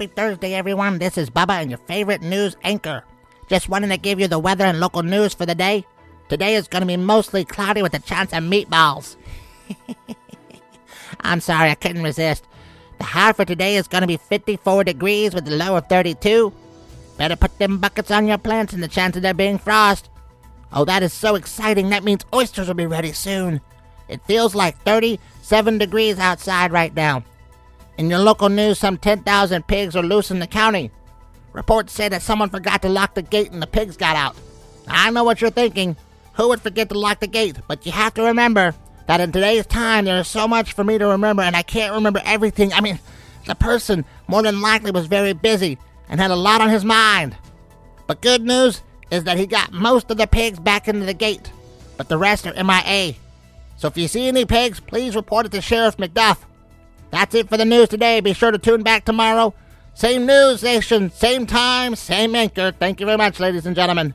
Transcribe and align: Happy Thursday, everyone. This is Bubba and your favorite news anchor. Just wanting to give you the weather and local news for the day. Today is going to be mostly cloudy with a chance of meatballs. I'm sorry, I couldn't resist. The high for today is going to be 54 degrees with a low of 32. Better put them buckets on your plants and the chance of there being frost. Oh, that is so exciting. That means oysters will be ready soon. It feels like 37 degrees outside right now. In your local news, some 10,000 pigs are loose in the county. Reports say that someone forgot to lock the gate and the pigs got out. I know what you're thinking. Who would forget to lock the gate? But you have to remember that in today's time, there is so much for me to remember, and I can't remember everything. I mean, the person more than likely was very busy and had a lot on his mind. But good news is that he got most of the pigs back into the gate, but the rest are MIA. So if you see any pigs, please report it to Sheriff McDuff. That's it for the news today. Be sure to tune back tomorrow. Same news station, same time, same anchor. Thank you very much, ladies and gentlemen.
Happy 0.00 0.14
Thursday, 0.14 0.54
everyone. 0.54 0.98
This 0.98 1.18
is 1.18 1.28
Bubba 1.28 1.60
and 1.60 1.68
your 1.68 1.78
favorite 1.80 2.22
news 2.22 2.56
anchor. 2.62 3.04
Just 3.48 3.68
wanting 3.68 3.90
to 3.90 3.98
give 3.98 4.18
you 4.18 4.28
the 4.28 4.38
weather 4.38 4.64
and 4.64 4.80
local 4.80 5.02
news 5.02 5.34
for 5.34 5.44
the 5.44 5.54
day. 5.54 5.84
Today 6.30 6.54
is 6.54 6.68
going 6.68 6.80
to 6.80 6.86
be 6.86 6.96
mostly 6.96 7.44
cloudy 7.44 7.82
with 7.82 7.92
a 7.92 7.98
chance 7.98 8.32
of 8.32 8.42
meatballs. 8.42 9.16
I'm 11.20 11.40
sorry, 11.40 11.68
I 11.68 11.74
couldn't 11.74 12.02
resist. 12.02 12.46
The 12.96 13.04
high 13.04 13.34
for 13.34 13.44
today 13.44 13.76
is 13.76 13.88
going 13.88 14.00
to 14.00 14.06
be 14.06 14.16
54 14.16 14.84
degrees 14.84 15.34
with 15.34 15.46
a 15.46 15.50
low 15.50 15.76
of 15.76 15.86
32. 15.90 16.50
Better 17.18 17.36
put 17.36 17.58
them 17.58 17.76
buckets 17.76 18.10
on 18.10 18.26
your 18.26 18.38
plants 18.38 18.72
and 18.72 18.82
the 18.82 18.88
chance 18.88 19.16
of 19.16 19.22
there 19.22 19.34
being 19.34 19.58
frost. 19.58 20.08
Oh, 20.72 20.86
that 20.86 21.02
is 21.02 21.12
so 21.12 21.34
exciting. 21.34 21.90
That 21.90 22.04
means 22.04 22.24
oysters 22.32 22.68
will 22.68 22.74
be 22.74 22.86
ready 22.86 23.12
soon. 23.12 23.60
It 24.08 24.22
feels 24.22 24.54
like 24.54 24.82
37 24.82 25.76
degrees 25.76 26.18
outside 26.18 26.72
right 26.72 26.94
now. 26.94 27.22
In 28.00 28.08
your 28.08 28.20
local 28.20 28.48
news, 28.48 28.78
some 28.78 28.96
10,000 28.96 29.66
pigs 29.66 29.94
are 29.94 30.02
loose 30.02 30.30
in 30.30 30.38
the 30.38 30.46
county. 30.46 30.90
Reports 31.52 31.92
say 31.92 32.08
that 32.08 32.22
someone 32.22 32.48
forgot 32.48 32.80
to 32.80 32.88
lock 32.88 33.12
the 33.12 33.20
gate 33.20 33.52
and 33.52 33.60
the 33.60 33.66
pigs 33.66 33.98
got 33.98 34.16
out. 34.16 34.34
I 34.88 35.10
know 35.10 35.22
what 35.22 35.42
you're 35.42 35.50
thinking. 35.50 35.98
Who 36.32 36.48
would 36.48 36.62
forget 36.62 36.88
to 36.88 36.98
lock 36.98 37.20
the 37.20 37.26
gate? 37.26 37.58
But 37.68 37.84
you 37.84 37.92
have 37.92 38.14
to 38.14 38.22
remember 38.22 38.74
that 39.06 39.20
in 39.20 39.32
today's 39.32 39.66
time, 39.66 40.06
there 40.06 40.18
is 40.18 40.28
so 40.28 40.48
much 40.48 40.72
for 40.72 40.82
me 40.82 40.96
to 40.96 41.08
remember, 41.08 41.42
and 41.42 41.54
I 41.54 41.60
can't 41.60 41.92
remember 41.92 42.22
everything. 42.24 42.72
I 42.72 42.80
mean, 42.80 42.98
the 43.46 43.54
person 43.54 44.06
more 44.28 44.42
than 44.42 44.62
likely 44.62 44.92
was 44.92 45.06
very 45.06 45.34
busy 45.34 45.76
and 46.08 46.18
had 46.18 46.30
a 46.30 46.36
lot 46.36 46.62
on 46.62 46.70
his 46.70 46.86
mind. 46.86 47.36
But 48.06 48.22
good 48.22 48.40
news 48.40 48.80
is 49.10 49.24
that 49.24 49.36
he 49.36 49.46
got 49.46 49.74
most 49.74 50.10
of 50.10 50.16
the 50.16 50.26
pigs 50.26 50.58
back 50.58 50.88
into 50.88 51.04
the 51.04 51.12
gate, 51.12 51.52
but 51.98 52.08
the 52.08 52.16
rest 52.16 52.46
are 52.46 52.64
MIA. 52.64 53.12
So 53.76 53.88
if 53.88 53.98
you 53.98 54.08
see 54.08 54.26
any 54.26 54.46
pigs, 54.46 54.80
please 54.80 55.14
report 55.14 55.44
it 55.44 55.52
to 55.52 55.60
Sheriff 55.60 55.98
McDuff. 55.98 56.38
That's 57.10 57.34
it 57.34 57.48
for 57.48 57.56
the 57.56 57.64
news 57.64 57.88
today. 57.88 58.20
Be 58.20 58.32
sure 58.32 58.50
to 58.50 58.58
tune 58.58 58.82
back 58.82 59.04
tomorrow. 59.04 59.54
Same 59.94 60.26
news 60.26 60.60
station, 60.60 61.10
same 61.10 61.46
time, 61.46 61.96
same 61.96 62.34
anchor. 62.34 62.72
Thank 62.78 63.00
you 63.00 63.06
very 63.06 63.18
much, 63.18 63.40
ladies 63.40 63.66
and 63.66 63.76
gentlemen. 63.76 64.14